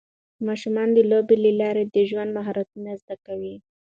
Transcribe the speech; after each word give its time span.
ماشومان 0.47 0.89
د 0.93 0.99
لوبو 1.11 1.33
له 1.43 1.51
لارې 1.61 1.83
د 1.85 1.95
ژوند 2.09 2.29
مهارتونه 2.37 2.89
زده 3.01 3.15
کوي. 3.25 3.55